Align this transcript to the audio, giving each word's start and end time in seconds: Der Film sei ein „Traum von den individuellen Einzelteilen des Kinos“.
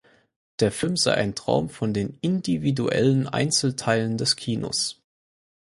Der 0.61 0.71
Film 0.71 0.97
sei 0.97 1.13
ein 1.13 1.35
„Traum 1.35 1.69
von 1.69 1.93
den 1.93 2.17
individuellen 2.23 3.27
Einzelteilen 3.27 4.17
des 4.17 4.35
Kinos“. 4.35 4.99